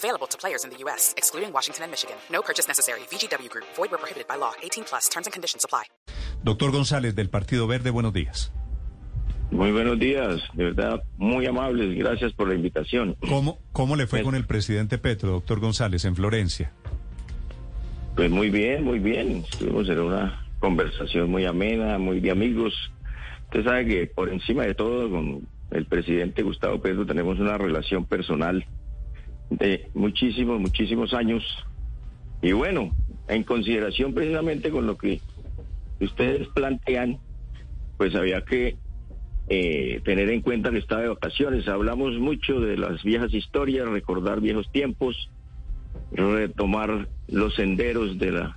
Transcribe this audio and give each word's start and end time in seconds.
Available 0.00 0.26
to 0.28 0.38
players 0.38 0.64
in 0.64 0.70
the 0.70 0.78
U.S., 0.84 1.12
excluding 1.18 1.52
Washington 1.52 1.84
and 1.84 1.92
Michigan. 1.92 2.16
No 2.32 2.40
purchase 2.40 2.66
necessary. 2.66 3.00
VGW 3.10 3.50
Group. 3.50 3.66
Void 3.76 3.90
where 3.90 3.98
prohibited 3.98 4.26
by 4.26 4.36
law. 4.36 4.52
18 4.62 4.84
plus. 4.84 5.10
Terms 5.10 5.26
and 5.26 5.32
conditions 5.32 5.62
apply. 5.62 5.84
Doctor 6.42 6.70
González, 6.70 7.14
del 7.14 7.28
Partido 7.28 7.66
Verde, 7.66 7.90
buenos 7.90 8.14
días. 8.14 8.50
Muy 9.50 9.72
buenos 9.72 9.98
días, 9.98 10.40
de 10.54 10.64
verdad, 10.66 11.02
muy 11.18 11.44
amables, 11.44 11.98
gracias 11.98 12.32
por 12.32 12.46
la 12.46 12.54
invitación. 12.54 13.16
¿Cómo, 13.28 13.58
cómo 13.72 13.96
le 13.96 14.06
fue 14.06 14.22
con 14.22 14.36
el 14.36 14.46
presidente 14.46 14.96
Petro, 14.96 15.30
doctor 15.32 15.58
González, 15.58 16.04
en 16.04 16.14
Florencia? 16.14 16.72
Pues 18.14 18.30
muy 18.30 18.48
bien, 18.48 18.84
muy 18.84 19.00
bien. 19.00 19.44
Estuvimos 19.50 19.88
en 19.88 19.98
una 19.98 20.46
conversación 20.60 21.30
muy 21.30 21.46
amena, 21.46 21.98
muy 21.98 22.20
de 22.20 22.30
amigos. 22.30 22.72
Usted 23.46 23.64
sabe 23.64 23.86
que 23.86 24.06
por 24.06 24.28
encima 24.28 24.62
de 24.62 24.74
todo, 24.74 25.10
con 25.10 25.48
el 25.72 25.84
presidente 25.86 26.42
Gustavo 26.42 26.80
Petro 26.80 27.04
tenemos 27.04 27.38
una 27.40 27.58
relación 27.58 28.04
personal 28.06 28.64
de 29.50 29.90
muchísimos, 29.94 30.60
muchísimos 30.60 31.12
años. 31.12 31.44
Y 32.42 32.52
bueno, 32.52 32.90
en 33.28 33.44
consideración 33.44 34.14
precisamente 34.14 34.70
con 34.70 34.86
lo 34.86 34.96
que 34.96 35.20
ustedes 36.00 36.48
plantean, 36.48 37.18
pues 37.98 38.14
había 38.14 38.42
que 38.44 38.76
eh, 39.48 40.00
tener 40.04 40.30
en 40.30 40.40
cuenta 40.40 40.70
que 40.70 40.78
estaba 40.78 41.02
de 41.02 41.08
vacaciones. 41.08 41.68
Hablamos 41.68 42.18
mucho 42.18 42.60
de 42.60 42.76
las 42.76 43.02
viejas 43.02 43.34
historias, 43.34 43.88
recordar 43.88 44.40
viejos 44.40 44.70
tiempos, 44.72 45.30
retomar 46.12 47.08
los 47.28 47.54
senderos 47.54 48.18
de 48.18 48.32
la 48.32 48.56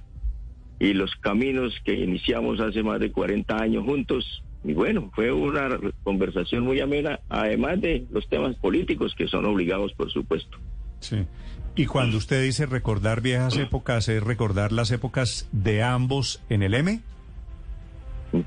y 0.80 0.94
los 0.94 1.16
caminos 1.16 1.74
que 1.86 1.94
iniciamos 1.94 2.60
hace 2.60 2.84
más 2.84 3.00
de 3.00 3.12
40 3.12 3.58
años 3.58 3.86
juntos. 3.86 4.44
Y 4.64 4.74
bueno, 4.74 5.12
fue 5.14 5.32
una 5.32 5.80
conversación 6.04 6.64
muy 6.64 6.80
amena, 6.80 7.20
además 7.30 7.80
de 7.82 8.06
los 8.12 8.28
temas 8.28 8.56
políticos 8.58 9.14
que 9.18 9.28
son 9.28 9.46
obligados, 9.46 9.94
por 9.94 10.12
supuesto. 10.12 10.58
Sí. 11.04 11.26
Y 11.76 11.86
cuando 11.88 12.18
usted 12.18 12.44
dice 12.44 12.66
recordar 12.66 13.22
viejas 13.22 13.58
épocas, 13.58 14.08
¿es 14.08 14.22
recordar 14.22 14.72
las 14.72 14.92
épocas 14.92 15.50
de 15.52 15.82
ambos 15.82 16.42
en 16.50 16.62
el 16.62 16.76
M? 16.76 17.02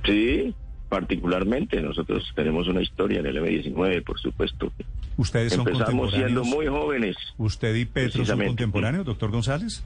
Sí, 0.05 0.55
particularmente. 0.89 1.81
Nosotros 1.81 2.25
tenemos 2.37 2.69
una 2.69 2.83
historia 2.83 3.21
en 3.21 3.27
el 3.27 3.39
M19, 3.39 4.05
por 4.05 4.21
supuesto. 4.21 4.73
Ustedes 5.17 5.55
son 5.55 5.67
Empezamos 5.67 6.13
siendo 6.13 6.45
muy 6.45 6.67
jóvenes. 6.67 7.17
¿Usted 7.37 7.75
y 7.75 7.85
Petro 7.85 8.25
son 8.25 8.45
contemporáneos, 8.45 9.05
doctor 9.05 9.31
González? 9.31 9.85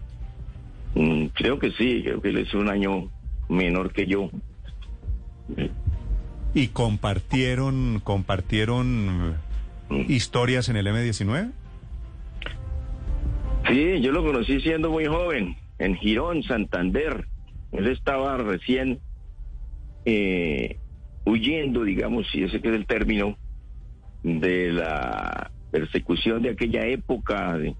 Mm, 0.94 1.26
creo 1.26 1.58
que 1.58 1.70
sí, 1.72 2.02
creo 2.02 2.20
que 2.20 2.28
él 2.28 2.38
es 2.38 2.52
un 2.52 2.68
año 2.68 3.10
menor 3.48 3.92
que 3.92 4.06
yo. 4.06 4.30
¿Y 6.52 6.68
compartieron, 6.68 8.00
compartieron 8.02 9.36
eh, 9.91 10.06
historias 10.08 10.68
en 10.68 10.76
el 10.76 10.86
M19? 10.86 11.52
Sí, 13.70 14.00
yo 14.00 14.10
lo 14.10 14.24
conocí 14.24 14.60
siendo 14.62 14.90
muy 14.90 15.06
joven, 15.06 15.56
en 15.78 15.94
Girón, 15.96 16.42
Santander. 16.42 17.28
Él 17.70 17.86
estaba 17.86 18.36
recién 18.36 19.00
eh, 20.04 20.78
huyendo, 21.24 21.84
digamos, 21.84 22.26
si 22.32 22.42
ese 22.42 22.60
que 22.60 22.68
es 22.68 22.74
el 22.74 22.86
término, 22.86 23.38
de 24.24 24.72
la 24.72 25.52
persecución 25.70 26.42
de 26.42 26.50
aquella 26.50 26.84
época, 26.86 27.56
de- 27.59 27.76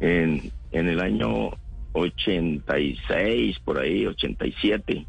en, 0.00 0.50
en 0.72 0.88
el 0.88 0.98
año 1.00 1.52
86, 1.92 3.56
por 3.64 3.78
ahí, 3.78 4.04
87, 4.04 5.06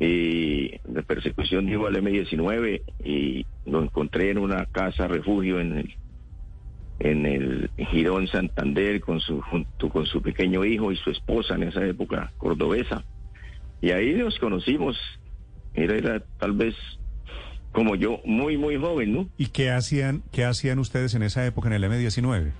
y 0.00 0.70
de 0.70 1.02
persecución 1.06 1.66
digo 1.66 1.86
al 1.86 1.94
M19, 1.96 2.82
y 3.04 3.46
lo 3.64 3.84
encontré 3.84 4.30
en 4.30 4.38
una 4.38 4.66
casa 4.66 5.06
refugio 5.06 5.60
en 5.60 5.78
el 5.78 5.94
en 7.02 7.26
el 7.26 7.70
Girón 7.90 8.28
Santander 8.28 9.00
con 9.00 9.20
su 9.20 9.40
junto 9.40 9.88
con 9.88 10.06
su 10.06 10.22
pequeño 10.22 10.64
hijo 10.64 10.92
y 10.92 10.96
su 10.96 11.10
esposa 11.10 11.56
en 11.56 11.64
esa 11.64 11.84
época 11.84 12.32
cordobesa. 12.38 13.04
Y 13.80 13.90
ahí 13.90 14.14
nos 14.14 14.38
conocimos. 14.38 14.96
Era, 15.74 15.96
era 15.96 16.20
tal 16.38 16.52
vez 16.52 16.76
como 17.72 17.96
yo 17.96 18.20
muy 18.24 18.58
muy 18.58 18.76
joven 18.76 19.14
no 19.14 19.28
¿Y 19.38 19.46
qué 19.46 19.70
hacían, 19.70 20.22
qué 20.30 20.44
hacían 20.44 20.78
ustedes 20.78 21.14
en 21.14 21.22
esa 21.22 21.44
época 21.46 21.68
en 21.68 21.82
el 21.82 21.84
M19? 21.84 22.52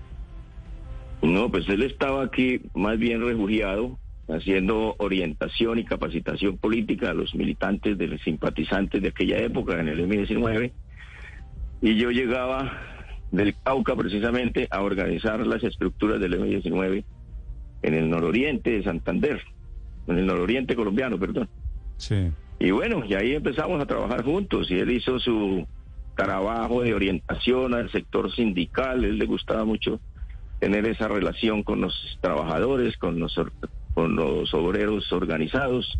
no 1.21 1.51
pues 1.51 1.69
él 1.69 1.83
estaba 1.83 2.25
aquí 2.25 2.63
más 2.75 2.99
bien 2.99 3.21
refugiado 3.21 3.99
haciendo 4.29 4.97
orientación 4.99 5.79
y 5.79 5.85
capacitación 5.85 6.57
política 6.57 7.11
a 7.11 7.15
los 7.15 7.35
militantes 7.35 7.99
de 7.99 8.07
los 8.07 8.23
simpatizantes 8.23 9.03
de 9.03 9.09
aquella 9.09 9.37
época 9.39 9.79
en 9.79 9.89
el 9.89 10.09
M19 10.09 10.73
y 11.83 11.97
yo 11.97 12.11
llegaba 12.11 12.92
del 13.32 13.56
Cauca 13.65 13.97
precisamente 13.97 14.69
a 14.70 14.82
organizar 14.82 15.44
las 15.47 15.65
estructuras 15.65 16.20
del 16.20 16.38
M19 16.38 17.04
en 17.82 17.94
el 17.94 18.09
nororiente 18.09 18.70
de 18.70 18.84
Santander, 18.84 19.43
en 20.06 20.19
el 20.19 20.26
nororiente 20.26 20.76
colombiano, 20.76 21.19
perdón. 21.19 21.48
Sí. 21.97 22.31
Y 22.60 22.70
bueno, 22.70 23.03
y 23.04 23.15
ahí 23.15 23.34
empezamos 23.34 23.82
a 23.82 23.87
trabajar 23.87 24.22
juntos 24.22 24.70
y 24.70 24.78
él 24.78 24.91
hizo 24.93 25.19
su 25.19 25.66
trabajo 26.15 26.82
de 26.82 26.94
orientación 26.94 27.75
al 27.75 27.91
sector 27.91 28.32
sindical, 28.32 29.04
él 29.04 29.19
le 29.19 29.26
gustaba 29.26 29.64
mucho 29.64 29.99
tener 30.60 30.87
esa 30.87 31.09
relación 31.09 31.62
con 31.62 31.81
los 31.81 32.19
trabajadores, 32.20 32.97
con 32.99 33.19
los, 33.19 33.34
con 33.94 34.14
los 34.14 34.53
obreros 34.54 35.10
organizados. 35.12 35.99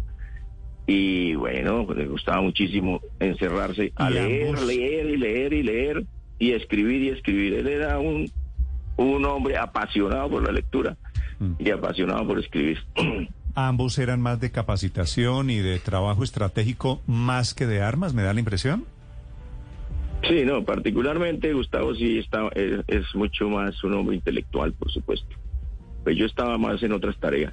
Y 0.87 1.34
bueno, 1.34 1.87
pues 1.87 1.99
le 1.99 2.06
gustaba 2.06 2.43
muchísimo 2.43 3.00
encerrarse 3.19 3.93
a 3.97 4.10
leer, 4.10 4.60
leer 4.62 5.06
y 5.06 5.16
leer 5.16 5.53
y 5.53 5.62
leer 5.62 6.04
y 6.38 6.53
escribir 6.53 7.03
y 7.03 7.09
escribir. 7.10 7.54
Él 7.54 7.69
era 7.69 7.98
un, 7.98 8.31
un 8.97 9.25
hombre 9.25 9.56
apasionado 9.56 10.31
por 10.31 10.43
la 10.44 10.53
lectura 10.53 10.97
Mm. 11.43 11.54
y 11.59 11.70
apasionado 11.70 12.26
por 12.26 12.38
escribir. 12.38 12.78
Ambos 13.54 13.98
eran 13.98 14.20
más 14.20 14.41
de 14.41 14.53
capacitación 14.53 15.50
y 15.50 15.59
de 15.59 15.78
trabajo 15.81 16.22
estratégico 16.22 17.03
más 17.06 17.53
que 17.53 17.66
de 17.66 17.82
armas, 17.82 18.15
me 18.15 18.22
da 18.22 18.32
la 18.32 18.38
impresión. 18.38 18.84
Sí, 20.26 20.44
no, 20.44 20.65
particularmente 20.65 21.53
Gustavo 21.53 21.94
sí 21.97 22.19
está, 22.19 22.49
es, 22.54 22.81
es 22.87 23.04
mucho 23.14 23.49
más 23.49 23.82
un 23.82 23.94
hombre 23.94 24.14
intelectual, 24.14 24.72
por 24.72 24.91
supuesto. 24.93 25.34
Pues 26.04 26.16
yo 26.16 26.26
estaba 26.26 26.56
más 26.59 26.81
en 26.84 26.93
otras 26.93 27.19
tareas. 27.19 27.53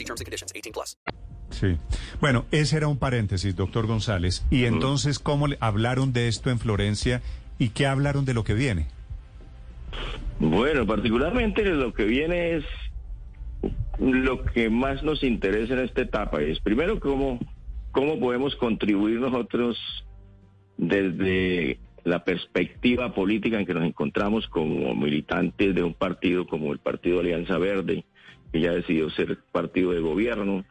See 0.01 0.05
terms 0.05 0.21
and 0.21 0.25
conditions. 0.25 0.51
18 0.55 0.73
plus. 0.73 0.97
Sí. 1.51 1.77
Bueno, 2.19 2.45
ese 2.51 2.77
era 2.77 2.87
un 2.87 2.97
paréntesis, 2.97 3.55
doctor 3.55 3.85
González. 3.85 4.43
Y 4.49 4.65
entonces, 4.65 5.19
¿cómo 5.19 5.47
le 5.47 5.57
hablaron 5.59 6.11
de 6.11 6.27
esto 6.27 6.49
en 6.49 6.57
Florencia 6.57 7.21
y 7.59 7.69
qué 7.69 7.85
hablaron 7.85 8.25
de 8.25 8.33
lo 8.33 8.43
que 8.43 8.55
viene? 8.55 8.87
Bueno, 10.39 10.87
particularmente 10.87 11.63
lo 11.65 11.93
que 11.93 12.05
viene 12.05 12.55
es 12.55 12.65
lo 13.99 14.43
que 14.43 14.71
más 14.71 15.03
nos 15.03 15.23
interesa 15.23 15.73
en 15.73 15.81
esta 15.81 16.01
etapa. 16.01 16.41
Es 16.41 16.59
primero 16.61 16.99
cómo, 16.99 17.37
cómo 17.91 18.19
podemos 18.19 18.55
contribuir 18.55 19.19
nosotros 19.19 19.77
desde 20.77 21.79
la 22.03 22.23
perspectiva 22.23 23.13
política 23.13 23.59
en 23.59 23.67
que 23.67 23.75
nos 23.75 23.83
encontramos 23.83 24.47
como 24.47 24.95
militantes 24.95 25.75
de 25.75 25.83
un 25.83 25.93
partido 25.93 26.47
como 26.47 26.73
el 26.73 26.79
Partido 26.79 27.19
Alianza 27.19 27.59
Verde, 27.59 28.05
que 28.51 28.61
ya 28.61 28.71
decidió 28.71 29.09
ser 29.09 29.39
partido 29.51 29.91
de 29.91 30.01
gobierno, 30.01 30.65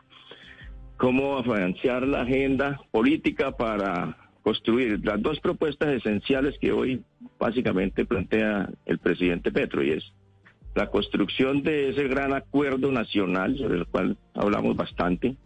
cómo 0.97 1.43
financiar 1.43 2.07
la 2.07 2.23
agenda 2.23 2.81
política 2.91 3.57
para 3.57 4.17
construir 4.43 5.05
las 5.05 5.21
dos 5.23 5.41
propuestas 5.41 5.89
esenciales 5.91 6.57
que 6.61 6.73
hoy 6.73 7.03
básicamente 7.39 8.05
plantea 8.05 8.69
el 8.87 8.99
presidente 8.99 9.53
Petro 9.53 9.83
y 9.83 9.91
es 9.93 10.13
la 10.75 10.89
construcción 10.89 11.63
de 11.63 11.91
ese 11.91 12.07
gran 12.07 12.33
acuerdo 12.33 12.93
nacional 12.93 13.57
sobre 13.59 13.79
el 13.79 13.87
cual 13.87 14.17
hablamos 14.35 14.77
bastante 14.77 15.37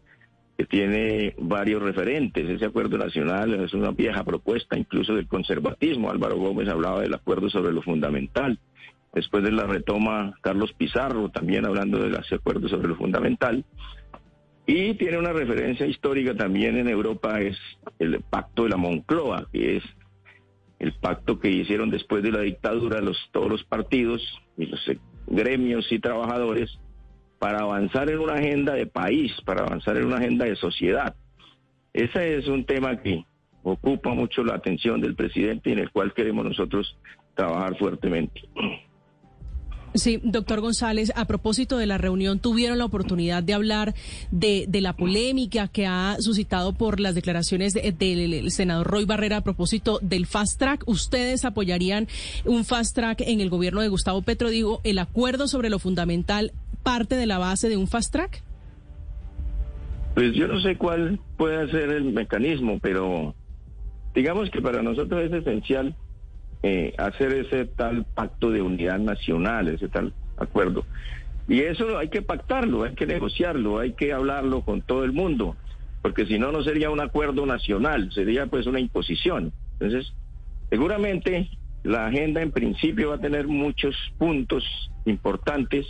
que 0.57 0.67
tiene 0.67 1.35
varios 1.39 1.83
referentes. 1.83 2.49
Ese 2.49 2.67
acuerdo 2.67 2.97
nacional 2.99 3.55
es 3.55 3.75
una 3.75 3.91
vieja 3.91 4.23
propuesta, 4.23 4.79
incluso 4.79 5.15
del 5.15 5.27
conservatismo. 5.27 6.11
Álvaro 6.11 6.37
Gómez 6.37 6.69
hablaba 6.69 7.01
del 7.01 7.15
acuerdo 7.15 7.51
sobre 7.51 7.73
lo 7.73 7.83
fundamental. 7.83 8.59
Después 9.15 9.45
de 9.45 9.53
la 9.53 9.65
retoma 9.65 10.35
Carlos 10.41 10.73
Pizarro, 10.73 11.29
también 11.29 11.65
hablando 11.65 11.99
del 11.99 12.17
acuerdo 12.17 12.69
sobre 12.69 12.89
lo 12.89 12.97
fundamental. 12.97 13.65
Y 14.67 14.95
tiene 14.95 15.19
una 15.19 15.33
referencia 15.33 15.87
histórica 15.87 16.35
también 16.35 16.77
en 16.79 16.89
Europa, 16.89 17.41
es 17.41 17.57
el 17.99 18.21
pacto 18.23 18.65
de 18.65 18.71
la 18.71 18.77
Moncloa, 18.77 19.47
que 19.53 19.77
es 19.77 19.85
el 20.79 20.93
pacto 20.95 21.39
que 21.39 21.51
hicieron 21.51 21.91
después 21.91 22.23
de 22.23 22.33
la 22.33 22.41
dictadura 22.41 23.01
los, 23.01 23.17
todos 23.31 23.49
los 23.49 23.65
partidos 23.65 24.23
y 24.57 24.67
los 24.67 24.81
gremios 25.27 25.91
y 25.93 25.99
trabajadores 25.99 26.79
para 27.39 27.61
avanzar 27.61 28.11
en 28.11 28.19
una 28.19 28.35
agenda 28.35 28.75
de 28.75 28.87
país, 28.87 29.33
para 29.45 29.65
avanzar 29.65 29.97
en 29.97 30.07
una 30.07 30.17
agenda 30.17 30.47
de 30.47 30.57
sociedad. 30.57 31.15
Ese 31.93 32.39
es 32.39 32.49
un 32.49 32.65
tema 32.65 33.01
que 33.01 33.25
ocupa 33.63 34.15
mucho 34.15 34.43
la 34.43 34.55
atención 34.55 35.01
del 35.01 35.15
presidente 35.15 35.71
y 35.71 35.75
en 35.75 35.79
el 35.79 35.91
cual 35.91 36.13
queremos 36.13 36.45
nosotros 36.45 36.99
trabajar 37.35 37.77
fuertemente. 37.79 38.43
Sí, 39.95 40.21
doctor 40.25 40.61
González, 40.61 41.13
a 41.15 41.25
propósito 41.25 41.79
de 41.79 41.87
la 41.87 41.99
reunión, 41.99 42.41
tuvieron 42.41 42.79
la 42.79 42.85
oportunidad 42.85 43.45
de 43.45 43.55
hablar 43.55 43.95
de, 44.33 44.67
la 44.81 44.97
polémica 44.97 45.69
que 45.69 45.87
ha 45.87 46.17
suscitado 46.19 46.73
por 46.73 46.99
las 46.99 47.15
declaraciones 47.15 47.75
del 47.75 48.51
senador 48.51 48.89
Roy 48.89 49.05
Barrera 49.05 49.37
a 49.37 49.41
propósito 49.43 50.01
del 50.03 50.27
fast 50.27 50.59
track. 50.59 50.83
¿Ustedes 50.87 51.45
apoyarían 51.45 52.09
un 52.45 52.65
fast 52.65 52.97
track 52.97 53.21
en 53.21 53.41
el 53.41 53.51
gobierno 53.51 53.83
de 53.83 53.89
Gustavo 53.89 54.21
Petro? 54.23 54.51
Digo, 54.51 54.81
el 54.83 54.99
acuerdo 54.99 55.47
sobre 55.47 55.71
lo 55.71 55.79
fundamental 55.79 56.51
parte 56.83 57.15
de 57.15 57.27
la 57.27 57.39
base 57.39 57.69
de 57.69 57.77
un 57.77 57.87
fast 57.87 58.13
track. 58.13 58.43
Pues 60.15 60.35
yo 60.35 60.49
no 60.49 60.61
sé 60.61 60.77
cuál 60.77 61.21
puede 61.37 61.71
ser 61.71 61.91
el 61.91 62.05
mecanismo, 62.05 62.81
pero 62.83 63.37
digamos 64.13 64.51
que 64.51 64.61
para 64.61 64.83
nosotros 64.83 65.23
es 65.23 65.33
esencial 65.33 65.95
eh, 66.67 66.95
hacer 66.97 67.35
ese 67.35 67.67
tal 67.67 68.07
pacto 68.07 68.51
de 68.51 68.63
unidad 68.63 68.99
nacional, 68.99 69.69
ese 69.69 69.91
tal 69.91 70.15
acuerdo. 70.39 70.87
Y 71.47 71.61
eso 71.61 71.99
hay 71.99 72.09
que 72.09 72.23
pactarlo, 72.23 72.85
hay 72.85 72.95
que 72.95 73.05
negociarlo, 73.05 73.81
hay 73.81 73.93
que 73.93 74.15
hablarlo 74.15 74.63
con 74.63 74.81
todo 74.81 75.05
el 75.05 75.13
mundo, 75.13 75.57
porque 76.01 76.25
si 76.25 76.39
no, 76.39 76.53
no 76.53 76.63
sería 76.65 76.89
un 76.89 77.03
acuerdo 77.03 77.45
nacional, 77.45 78.11
sería 78.15 78.47
pues 78.47 78.67
una 78.67 78.81
imposición. 78.81 79.53
Entonces, 79.75 80.15
seguramente 80.71 81.51
la 81.83 82.07
agenda 82.07 82.41
en 82.41 82.51
principio 82.51 83.11
va 83.11 83.17
a 83.17 83.21
tener 83.21 83.47
muchos 83.47 83.95
puntos 84.17 84.65
importantes, 85.05 85.87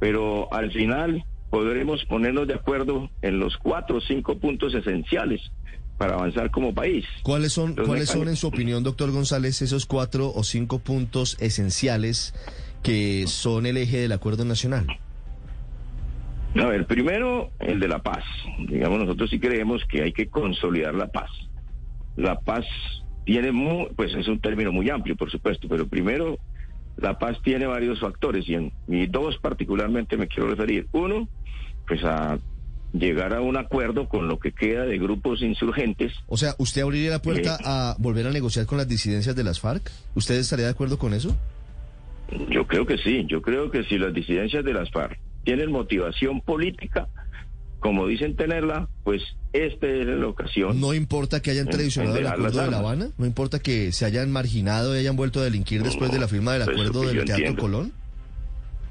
pero 0.00 0.52
al 0.52 0.70
final 0.70 1.24
podremos 1.48 2.04
ponernos 2.04 2.46
de 2.46 2.56
acuerdo 2.56 3.08
en 3.22 3.38
los 3.38 3.56
cuatro 3.56 3.96
o 3.96 4.00
cinco 4.02 4.36
puntos 4.36 4.74
esenciales 4.74 5.50
para 5.98 6.14
avanzar 6.14 6.50
como 6.50 6.72
país. 6.72 7.04
¿Cuáles 7.22 7.52
son, 7.52 7.74
¿cuáles 7.74 8.08
son 8.08 8.28
en 8.28 8.36
su 8.36 8.46
opinión, 8.46 8.84
doctor 8.84 9.10
González, 9.10 9.60
esos 9.60 9.84
cuatro 9.84 10.32
o 10.34 10.44
cinco 10.44 10.78
puntos 10.78 11.36
esenciales 11.40 12.34
que 12.82 13.26
son 13.26 13.66
el 13.66 13.76
eje 13.76 13.98
del 13.98 14.12
acuerdo 14.12 14.44
nacional? 14.44 14.86
A 16.54 16.66
ver, 16.66 16.86
primero 16.86 17.50
el 17.58 17.80
de 17.80 17.88
la 17.88 17.98
paz. 17.98 18.24
Digamos, 18.68 19.00
nosotros 19.00 19.28
sí 19.28 19.38
creemos 19.38 19.82
que 19.84 20.02
hay 20.02 20.12
que 20.12 20.28
consolidar 20.28 20.94
la 20.94 21.08
paz. 21.08 21.30
La 22.16 22.36
paz 22.40 22.64
tiene, 23.24 23.52
muy, 23.52 23.88
pues 23.94 24.14
es 24.14 24.28
un 24.28 24.40
término 24.40 24.72
muy 24.72 24.88
amplio, 24.88 25.16
por 25.16 25.30
supuesto, 25.30 25.68
pero 25.68 25.86
primero 25.86 26.38
la 26.96 27.18
paz 27.18 27.36
tiene 27.42 27.66
varios 27.66 28.00
factores 28.00 28.48
y, 28.48 28.54
en, 28.54 28.72
y 28.88 29.06
dos 29.06 29.36
particularmente 29.38 30.16
me 30.16 30.28
quiero 30.28 30.48
referir. 30.48 30.86
Uno, 30.92 31.28
pues 31.86 32.02
a 32.04 32.38
llegar 32.92 33.34
a 33.34 33.40
un 33.40 33.56
acuerdo 33.56 34.08
con 34.08 34.28
lo 34.28 34.38
que 34.38 34.52
queda 34.52 34.84
de 34.84 34.98
grupos 34.98 35.42
insurgentes. 35.42 36.12
O 36.26 36.36
sea, 36.36 36.54
¿usted 36.58 36.82
abriría 36.82 37.10
la 37.10 37.22
puerta 37.22 37.56
eh, 37.56 37.64
a 37.64 37.96
volver 37.98 38.26
a 38.26 38.30
negociar 38.30 38.66
con 38.66 38.78
las 38.78 38.88
disidencias 38.88 39.36
de 39.36 39.44
las 39.44 39.60
FARC? 39.60 39.90
¿Usted 40.14 40.36
estaría 40.36 40.66
de 40.66 40.72
acuerdo 40.72 40.98
con 40.98 41.14
eso? 41.14 41.36
Yo 42.50 42.66
creo 42.66 42.86
que 42.86 42.98
sí, 42.98 43.24
yo 43.26 43.40
creo 43.42 43.70
que 43.70 43.84
si 43.84 43.98
las 43.98 44.12
disidencias 44.12 44.64
de 44.64 44.72
las 44.72 44.90
FARC 44.90 45.18
tienen 45.44 45.70
motivación 45.70 46.40
política, 46.40 47.08
como 47.80 48.06
dicen 48.06 48.36
tenerla, 48.36 48.88
pues 49.04 49.22
esta 49.52 49.86
es 49.86 50.06
la 50.06 50.26
ocasión. 50.26 50.80
¿No 50.80 50.94
importa 50.94 51.40
que 51.40 51.50
hayan 51.50 51.68
traicionado 51.68 52.18
el 52.18 52.26
acuerdo 52.26 52.62
de 52.62 52.70
La 52.70 52.78
Habana? 52.78 53.10
¿No 53.16 53.24
importa 53.24 53.60
que 53.60 53.92
se 53.92 54.04
hayan 54.04 54.30
marginado 54.30 54.94
y 54.94 55.00
hayan 55.00 55.16
vuelto 55.16 55.40
a 55.40 55.44
delinquir 55.44 55.82
después 55.82 56.10
de 56.10 56.18
la 56.18 56.28
firma 56.28 56.54
del 56.54 56.64
pues 56.64 56.76
acuerdo 56.76 57.02
del 57.02 57.24
Teatro 57.24 57.56
Colón? 57.56 57.92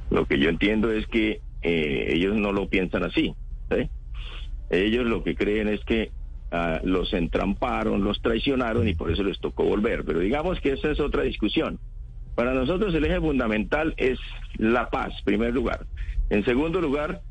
Lo 0.10 0.26
que 0.26 0.40
yo 0.40 0.50
entiendo 0.50 0.92
es 0.92 1.06
que 1.08 1.42
eh, 1.62 2.12
ellos 2.14 2.36
no 2.38 2.54
lo 2.54 2.70
piensan 2.70 3.04
así. 3.04 3.36
Ellos 4.70 5.06
lo 5.06 5.24
que 5.24 5.36
creen 5.36 5.68
es 5.68 5.84
que 5.86 6.12
ah, 6.52 6.80
los 6.84 7.14
entramparon, 7.14 8.04
los 8.04 8.22
traicionaron 8.22 8.88
y 8.88 8.96
por 8.96 9.12
eso 9.12 9.24
les 9.24 9.40
tocó 9.40 9.64
volver. 9.64 10.04
Pero 10.04 10.20
digamos 10.20 10.60
que 10.60 10.74
esa 10.74 10.92
es 10.92 11.00
otra 11.00 11.24
discusión. 11.24 11.80
Para 12.36 12.54
nosotros 12.54 12.94
el 12.94 13.06
eje 13.06 13.20
fundamental 13.20 13.94
es 13.98 14.20
la 14.58 14.90
paz, 14.90 15.14
en 15.20 15.26
primer 15.26 15.54
lugar. 15.54 15.86
En 16.30 16.44
segundo 16.46 16.82
lugar, 16.82 17.22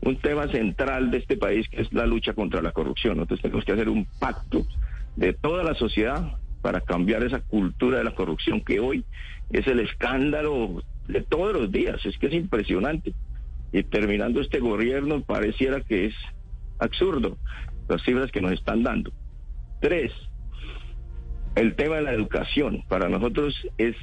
un 0.00 0.16
tema 0.16 0.48
central 0.48 1.10
de 1.10 1.18
este 1.18 1.36
país 1.36 1.68
que 1.68 1.82
es 1.82 1.92
la 1.92 2.06
lucha 2.06 2.32
contra 2.32 2.62
la 2.62 2.72
corrupción. 2.72 3.16
Nosotros 3.16 3.42
tenemos 3.42 3.64
que 3.64 3.72
hacer 3.72 3.88
un 3.88 4.06
pacto 4.18 4.66
de 5.16 5.32
toda 5.32 5.64
la 5.64 5.74
sociedad 5.74 6.38
para 6.62 6.80
cambiar 6.80 7.22
esa 7.22 7.40
cultura 7.40 7.98
de 7.98 8.04
la 8.04 8.14
corrupción 8.14 8.60
que 8.60 8.80
hoy 8.80 9.04
es 9.50 9.66
el 9.66 9.80
escándalo 9.80 10.82
de 11.08 11.22
todos 11.22 11.52
los 11.52 11.70
días. 11.70 12.04
Es 12.06 12.16
que 12.18 12.28
es 12.28 12.34
impresionante 12.34 13.12
y 13.72 13.82
terminando 13.82 14.40
este 14.40 14.60
gobierno 14.60 15.22
pareciera 15.22 15.80
que 15.80 16.06
es 16.06 16.14
absurdo 16.78 17.36
las 17.88 18.02
cifras 18.02 18.30
que 18.30 18.40
nos 18.40 18.52
están 18.52 18.82
dando. 18.82 19.12
Tres, 19.80 20.12
el 21.54 21.74
tema 21.74 21.96
de 21.96 22.02
la 22.02 22.12
educación. 22.12 22.82
Para 22.88 23.08
nosotros 23.08 23.54
es 23.78 23.96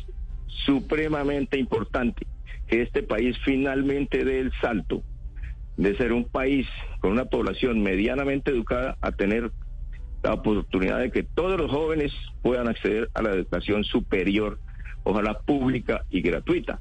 supremamente 0.66 1.58
importante 1.58 2.26
que 2.68 2.82
este 2.82 3.04
país 3.04 3.38
finalmente 3.44 4.24
dé 4.24 4.40
el 4.40 4.52
salto 4.62 5.04
de 5.78 5.96
ser 5.98 6.14
un 6.14 6.26
país 6.26 6.68
con 7.00 7.12
una 7.12 7.26
población 7.26 7.82
medianamente 7.82 8.52
educada 8.52 8.98
a 9.02 9.12
tener 9.12 9.52
la 10.22 10.34
oportunidad 10.34 11.00
de 11.00 11.12
que 11.12 11.24
todos 11.24 11.60
los 11.60 11.70
jóvenes 11.70 12.14
puedan 12.42 12.68
acceder 12.68 13.10
a 13.14 13.22
la 13.22 13.32
educación 13.32 13.84
superior, 13.84 14.60
ojalá 15.04 15.40
pública 15.40 16.06
y 16.10 16.22
gratuita. 16.22 16.80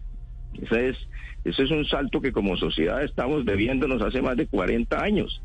Esa 0.60 0.80
es 0.80 0.96
eso 1.44 1.62
es 1.64 1.70
un 1.70 1.84
salto 1.86 2.20
que 2.20 2.32
como 2.32 2.56
sociedad 2.56 3.02
estamos 3.02 3.44
debiéndonos 3.44 4.00
hace 4.02 4.22
más 4.22 4.36
de 4.36 4.46
40 4.46 5.02
años 5.02 5.42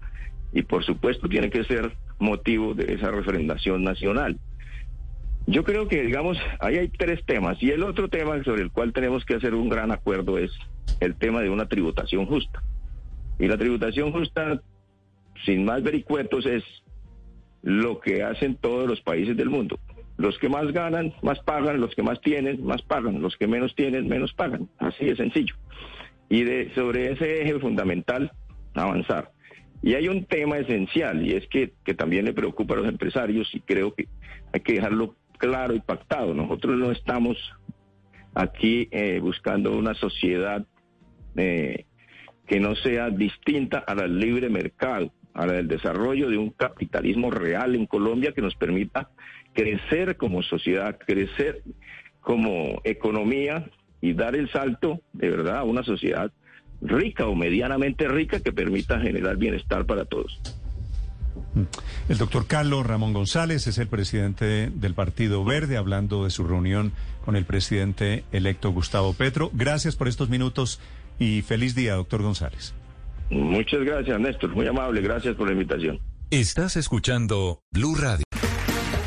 y 0.54 0.62
por 0.62 0.84
supuesto 0.84 1.28
tiene 1.28 1.50
que 1.50 1.64
ser 1.64 1.92
motivo 2.20 2.74
de 2.74 2.94
esa 2.94 3.12
referendación 3.12 3.84
nacional. 3.84 4.38
Yo 5.48 5.64
creo 5.64 5.88
que, 5.88 6.04
digamos, 6.04 6.38
ahí 6.60 6.78
hay 6.78 6.90
tres 6.90 7.24
temas 7.26 7.62
y 7.64 7.72
el 7.72 7.84
otro 7.84 8.10
tema 8.10 8.42
sobre 8.44 8.62
el 8.62 8.72
cual 8.72 8.94
tenemos 8.94 9.26
que 9.26 9.36
hacer 9.36 9.56
un 9.56 9.70
gran 9.70 9.92
acuerdo 9.92 10.38
es 10.38 10.52
el 11.00 11.16
tema 11.16 11.42
de 11.42 11.50
una 11.50 11.68
tributación 11.68 12.26
justa. 12.26 12.62
Y 13.40 13.48
la 13.48 13.58
tributación 13.58 14.12
justa, 14.12 14.62
sin 15.46 15.64
más 15.64 15.84
vericuetos, 15.84 16.46
es 16.46 16.64
lo 17.62 18.00
que 18.00 18.24
hacen 18.24 18.56
todos 18.56 18.90
los 18.90 19.02
países 19.02 19.38
del 19.38 19.50
mundo. 19.50 19.80
Los 20.18 20.38
que 20.40 20.50
más 20.50 20.72
ganan, 20.72 21.14
más 21.22 21.40
pagan, 21.40 21.80
los 21.80 21.94
que 21.96 22.04
más 22.04 22.20
tienen, 22.22 22.64
más 22.66 22.82
pagan, 22.82 23.22
los 23.22 23.38
que 23.38 23.48
menos 23.48 23.76
tienen, 23.76 24.08
menos 24.08 24.34
pagan. 24.34 24.68
Así 24.80 25.06
de 25.06 25.16
sencillo. 25.16 25.56
Y 26.30 26.44
de, 26.44 26.74
sobre 26.74 27.12
ese 27.12 27.44
eje 27.44 27.60
fundamental, 27.60 28.32
avanzar. 28.74 29.32
Y 29.84 29.94
hay 29.94 30.08
un 30.08 30.26
tema 30.26 30.58
esencial 30.58 31.26
y 31.26 31.34
es 31.34 31.48
que, 31.48 31.74
que 31.84 31.94
también 31.94 32.26
le 32.26 32.34
preocupa 32.34 32.74
a 32.74 32.78
los 32.78 32.88
empresarios 32.88 33.54
y 33.54 33.60
creo 33.60 33.94
que 33.94 34.08
hay 34.52 34.62
que 34.62 34.74
dejarlo 34.74 35.16
claro 35.38 35.76
y 35.76 35.80
pactado. 35.80 36.34
Nosotros 36.34 36.78
no 36.78 36.92
estamos 36.92 37.38
aquí 38.34 38.88
eh, 38.92 39.20
buscando 39.22 39.78
una 39.78 39.94
sociedad 39.94 40.66
eh, 41.36 41.86
que 42.48 42.60
no 42.60 42.76
sea 42.76 43.10
distinta 43.10 43.80
a 43.80 43.94
la 43.94 44.08
libre 44.08 44.50
mercado, 44.50 45.12
a 45.34 45.46
la 45.46 45.54
del 45.54 45.68
desarrollo 45.68 46.30
de 46.30 46.38
un 46.38 46.52
capitalismo 46.52 47.30
real 47.30 47.76
en 47.76 47.86
Colombia 47.86 48.32
que 48.32 48.42
nos 48.42 48.56
permita 48.56 49.10
crecer 49.58 50.18
como 50.18 50.44
sociedad, 50.44 51.00
crecer 51.04 51.64
como 52.22 52.80
economía 52.84 53.68
y 54.02 54.14
dar 54.14 54.36
el 54.36 54.52
salto 54.52 55.02
de 55.14 55.32
verdad 55.32 55.58
a 55.58 55.64
una 55.64 55.82
sociedad 55.84 56.32
rica 56.80 57.26
o 57.26 57.34
medianamente 57.34 58.08
rica 58.08 58.40
que 58.40 58.54
permita 58.54 59.00
generar 59.00 59.38
bienestar 59.38 59.88
para 59.88 60.06
todos. 60.06 60.40
El 62.08 62.20
doctor 62.20 62.46
Carlos 62.46 62.86
Ramón 62.86 63.14
González 63.14 63.66
es 63.66 63.80
el 63.80 63.88
presidente 63.88 64.70
del 64.70 64.94
Partido 64.94 65.44
Verde, 65.44 65.78
hablando 65.78 66.24
de 66.24 66.30
su 66.30 66.44
reunión 66.44 66.92
con 67.26 67.36
el 67.36 67.46
presidente 67.46 68.26
electo 68.32 68.70
Gustavo 68.72 69.14
Petro. 69.14 69.50
Gracias 69.54 69.96
por 69.96 70.08
estos 70.08 70.30
minutos 70.30 70.80
y 71.18 71.42
feliz 71.42 71.74
día, 71.74 71.96
doctor 71.96 72.22
González. 72.22 72.76
Muchas 73.32 73.82
gracias, 73.84 74.20
Néstor. 74.20 74.56
Muy 74.56 74.68
amable. 74.68 75.02
Gracias 75.02 75.36
por 75.36 75.48
la 75.48 75.54
invitación. 75.54 76.00
Estás 76.30 76.78
escuchando 76.78 77.62
Blue 77.72 77.96
Radio. 77.96 78.27